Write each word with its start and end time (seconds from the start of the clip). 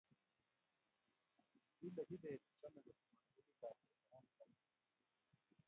kile 1.77 2.01
kibet 2.07 2.41
chome 2.59 2.79
kosomani 2.85 3.29
kutitab 3.35 3.75
kifaransaik 3.95 4.59